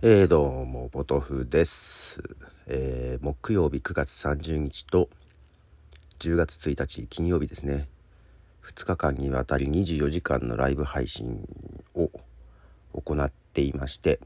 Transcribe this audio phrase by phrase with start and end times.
[0.00, 2.22] えー、どうも、ポトフです。
[2.68, 5.08] えー、木曜日9月30日と
[6.20, 7.88] 10月1日金曜日ですね。
[8.62, 11.44] 2日間にわたり24時間のライブ配信
[11.96, 12.12] を
[12.92, 14.20] 行っていまして、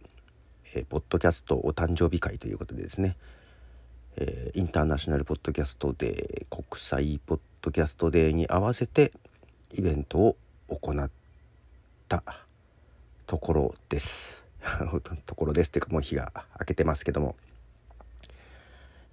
[0.75, 3.17] えー、ポッドキャストお誕生日会ということでですね、
[4.19, 9.11] えー、インターナショナルポッドキャストデー、国際ポッドキャストデーに合わせて
[9.73, 10.37] イベントを
[10.69, 11.11] 行っ
[12.09, 12.23] た
[13.27, 14.42] ところです。
[15.27, 17.37] ところですっていうかもう日が明けてますけども。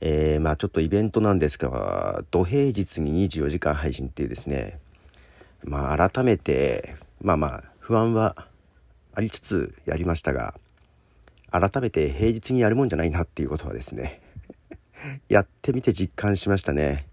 [0.01, 4.79] えー、まあちょっとイベントなんですが、土平日に24時間配信っていうですね、
[5.63, 8.47] まあ改めて、まあまあ不安は
[9.13, 10.55] ありつつやりましたが、
[11.51, 14.21] 改めて平日にやるもんじゃないなっていうことはですね、
[15.27, 17.07] やってみて実感しましたね。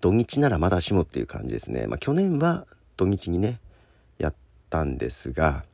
[0.00, 1.86] 土日ならまだしもっていう感じですね。
[1.86, 2.66] まあ去年は
[2.96, 3.60] 土日にね、
[4.16, 4.34] やっ
[4.70, 5.64] たんですが、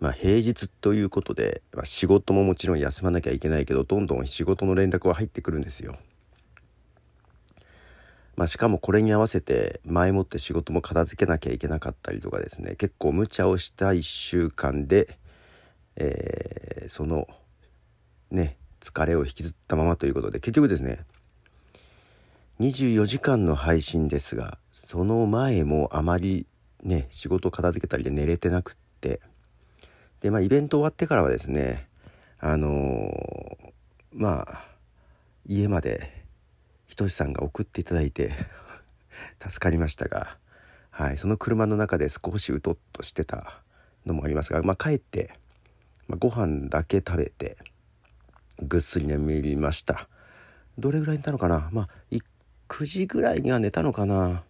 [0.00, 5.96] まあ、平日ということで、まあ、仕事ももちろん休まなきゃいけないけどどんどん仕事の連絡は入ってくるんですよ。
[8.36, 15.18] まあ、しかもこれに合わせて前もって仕事も片付けなきゃいけなかったりとかですね結構無茶をした1週間で、
[15.96, 17.28] えー、その
[18.30, 21.04] ね疲れを引きずったままということで結局ですね
[22.60, 26.46] 24時間の配信ですがその前もあまり
[26.82, 29.20] ね仕事片付けたりで寝れてなくって
[30.24, 31.86] で、まあ、イベント終わってからはですね、
[32.40, 33.72] あのー、
[34.14, 34.64] まあ、
[35.46, 36.24] 家まで、
[36.86, 38.32] ひとしさんが送っていただいて
[39.46, 40.38] 助かりましたが、
[40.88, 43.62] はい、その車の中で少しうとっとしてた
[44.06, 45.38] のもありますが、まあ、帰って、
[46.08, 47.58] まあ、ご飯だけ食べて、
[48.62, 50.08] ぐっすり眠りました。
[50.78, 51.68] どれぐらい寝たのかな？
[51.70, 51.88] まあ、
[52.70, 54.42] 9時ぐらいには寝たのかな？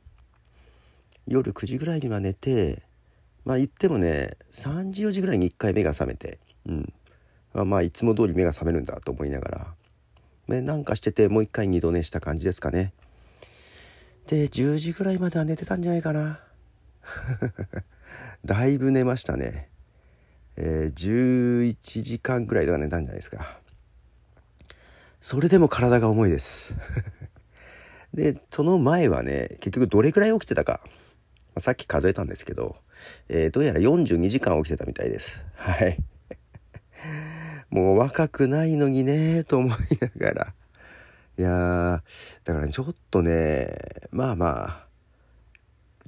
[1.27, 2.85] 夜9時ぐらいには寝て、
[3.45, 6.93] まあ言ってもね3時4時ぐらいに1回目が覚めてうん。
[7.53, 9.75] まあまあいつも通り目が覚めるんだと思いながら
[10.49, 12.93] でなんかしててもう一回二度寝した感じですかね。
[14.27, 16.41] で10時ぐらいまでは寝てたんじゃないかな。
[18.45, 19.69] だいぶ寝ましたね。
[20.57, 23.59] えー、11時間ぐらいとか寝たんじゃないですか。
[25.21, 26.75] それでも体が重いです。
[28.13, 30.81] でその前はね結局どれくらい起きてたか
[31.59, 32.77] さっき数えたんですけど
[33.29, 35.43] えー、どうやら42時間起きてたみたいです。
[35.57, 35.99] はい。
[37.71, 40.55] もう若くないのにねと思いながら。
[41.37, 42.01] いやー、
[42.45, 43.75] だから、ちょっとね、
[44.13, 44.87] まあまあ、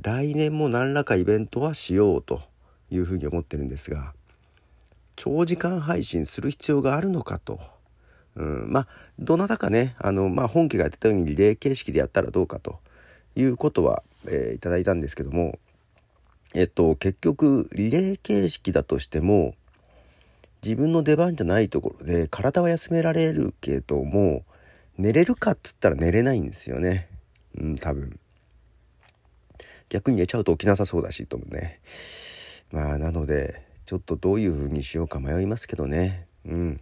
[0.01, 2.43] 来年も何らかイベントはしようと
[2.91, 4.15] いうふうに思ってるんですが、
[5.17, 7.59] 長時間配信する必要があるのかと。
[8.37, 12.79] うん、まあ、どなたかね、あの、まあ、本家がやってたようにリレー形式でやったらどうかと
[13.35, 15.59] いうことは、えー、いただいたんですけども、
[16.54, 19.54] えっと、結局、リレー形式だとしても、
[20.62, 24.44] 自分の出番じゃないところで体は休められるけども、
[24.98, 27.09] 寝れるかっつったら寝れないんですよね。
[27.59, 28.19] うん、多分。
[29.88, 31.81] 逆に寝ちゃうと起きなさそうだし、ともね。
[32.72, 36.26] まあ、なので、ちょっとどういう風にしようか迷いますけどね。
[36.44, 36.81] うん。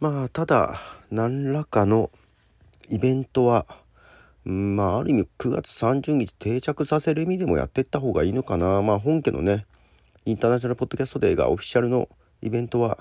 [0.00, 0.80] まあ、ただ、
[1.10, 2.10] 何らかの
[2.88, 3.66] イベントは、
[4.44, 8.82] まあ、ある意味9月30日定着させる意味でもやっていった方がいいのかな。
[8.82, 9.66] まあ、本家のね、
[10.26, 12.08] インターナショナルポッドキャストデーがオフィシャルの
[12.42, 12.98] イベントは、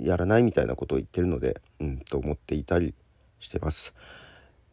[0.00, 2.94] やらないみたいなことを言ってるので、うん、と思っていたり
[3.38, 3.94] してます。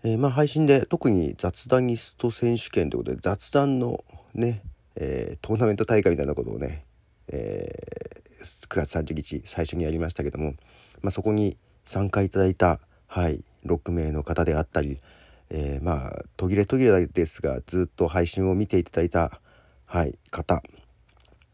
[0.03, 4.03] えー、まあ、配信で特に雑談ニスト選手権ということで、雑談の
[4.34, 4.63] ね、
[4.95, 6.85] えー、トーナメント大会みたいなことをね、
[7.28, 10.56] えー、9月30日最初にやりましたけども、
[11.01, 15.00] まあ、そこに参加いただいた、はい、6名の方であったり、
[15.55, 19.39] えー、まあ途切れ途切れですがずっと配信を見ていただいた、
[19.85, 20.63] はい、方、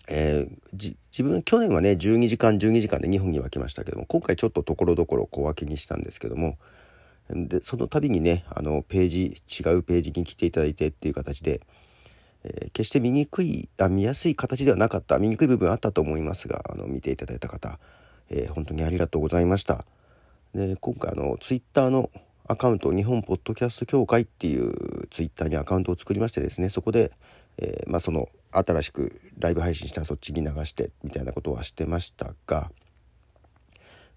[0.07, 6.57] えー、自分去年はね12時間12時間で2本に分けましたけども今回ちょっとところどころ小分けにしたんですけども
[7.29, 11.59] でその度にねあのページ違うページに来ていただいてっていう形で、
[12.45, 17.79] えー、決して見にくいあ見やすい形ではなかった見にくい部分あったと思いますがあの見ていただいた方、
[18.29, 19.85] えー、本当にありがとうございました。
[20.55, 22.09] で今回あのツイッターの
[22.51, 27.11] アカウント日本ポッドキャスト協会っていうツイッターにアカウントを作りましてですねそこで、
[27.59, 32.72] えー、まあ、その新しくライブ配信したらそっちに流してみたいなことはしてましたが、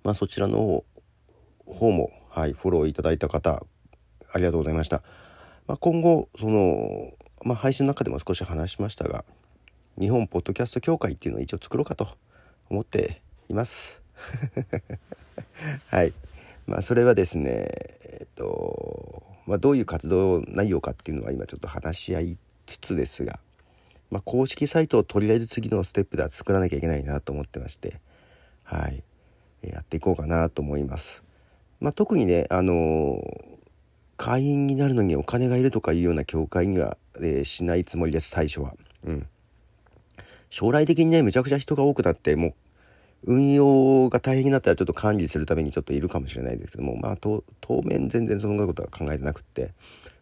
[0.03, 0.83] まあ、そちらの
[1.67, 3.67] 方も、はい、フォローいただいた方
[4.33, 5.03] ありがとうございました。
[5.67, 7.13] まあ、今後その、
[7.45, 9.27] まあ、配信の中でも少し話しましたが
[10.01, 12.09] 日本ポッドキャスト協会っていうのを一応作ろうかと
[12.71, 13.21] 思って
[13.51, 14.01] います。
[15.89, 16.15] はい。
[16.67, 17.69] まあそれはですね
[18.05, 23.41] えっと、まあ、どういう活動内容かっていうのは今ちょっと話し合いつつですが
[24.13, 27.99] まあ、公式サイトをとりあえず次のステップでは作らなきゃいけないなと思ってまして
[28.63, 29.03] はい
[29.63, 31.23] やっていこうかなと思います。
[31.81, 33.59] まあ、特にねあのー、
[34.19, 38.75] 会員になるのにお金がいるとかいうような教会には、えー、しないつもりです最初は。
[39.05, 39.27] うん
[40.51, 42.55] 将来的にねむちゃくちゃ人が多くなってもう
[43.25, 47.43] 運用が大変になったらちょっと管理するためにちょっといるかもしれないですけどもまあ当
[47.83, 49.73] 面全然そんなことは考えてなくって、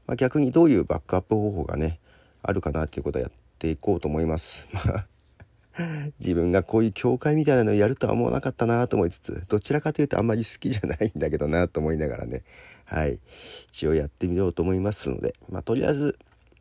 [0.06, 1.98] まあ、逆にどういうバックアップ方法がね
[2.42, 4.68] あるかなっていうことはやっていこうと思います。
[6.18, 12.42] 自分がこういう教会みたいなのをやるとは思わなかったなと思いつつどちらかというとあんまり好きじゃないんだけどなと思いながらね
[12.84, 13.20] はい
[13.68, 16.18] 一応やってみようと思いますのでまあとりあえず、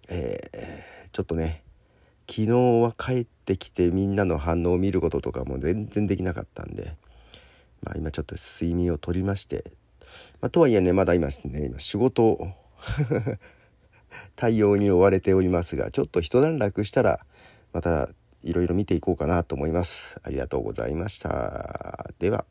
[0.10, 1.64] えー、ちょっとね
[2.30, 6.96] 昨日は帰ってきてみんなの反応を見ることとかも全然できなかったんで、
[7.81, 9.72] まあ、今ちょっと睡眠をとりまして、
[10.40, 12.38] まあ、とはいえねまだ今ね今仕事
[14.36, 17.26] 対応に追われておりますがちょっと一段落したら
[17.74, 18.10] また
[18.44, 20.18] いろいろ見ていこうかなと思います。
[20.24, 22.10] ありがとうございました。
[22.20, 22.46] では。